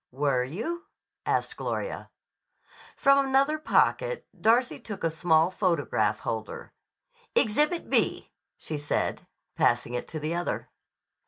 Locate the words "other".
10.33-10.71